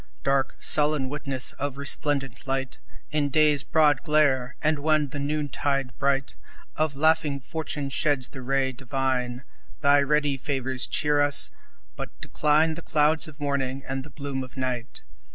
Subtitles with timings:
[0.23, 2.79] Dark, sullen witness of resplendent light
[3.11, 6.33] In day's broad glare, and when the noontide bright
[6.75, 9.43] Of laughing fortune sheds the ray divine,
[9.81, 11.51] Thy ready favors cheer us
[11.95, 15.03] but decline The clouds of morning and the gloom of night.